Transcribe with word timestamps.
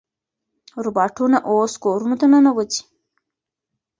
روباټونه 0.85 1.37
اوس 1.49 1.73
کورونو 1.83 2.15
ته 2.21 2.25
ننوځي. 2.31 2.81